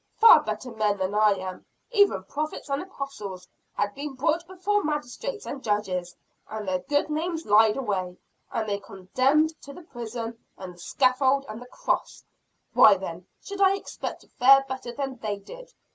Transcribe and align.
Far 0.17 0.41
better 0.41 0.71
men 0.71 0.97
than 0.97 1.13
I 1.13 1.33
am, 1.35 1.63
even 1.91 2.23
prophets 2.23 2.69
and 2.71 2.81
apostles, 2.81 3.47
have 3.73 3.93
been 3.93 4.15
brought 4.15 4.47
before 4.47 4.83
magistrates 4.83 5.45
and 5.45 5.63
judges, 5.63 6.15
and 6.49 6.67
their 6.67 6.79
good 6.79 7.11
names 7.11 7.45
lied 7.45 7.77
away, 7.77 8.17
and 8.51 8.67
they 8.67 8.79
condemned 8.79 9.53
to 9.61 9.73
the 9.73 9.83
prison 9.83 10.43
and 10.57 10.73
the 10.73 10.79
scaffold 10.79 11.45
and 11.47 11.61
the 11.61 11.67
cross. 11.67 12.23
Why 12.73 12.97
then, 12.97 13.27
should 13.43 13.61
I 13.61 13.75
expect 13.75 14.21
to 14.21 14.27
fare 14.27 14.65
better 14.67 14.91
than 14.91 15.17
they 15.17 15.37
did? 15.37 15.71